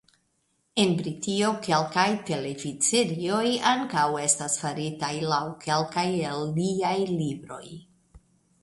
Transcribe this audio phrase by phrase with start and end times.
[0.83, 7.65] En Britio kelkaj televidserioj ankaŭ estis faritaj laŭ kelkaj el liaj libroj.